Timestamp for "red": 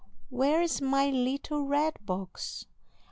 1.67-1.93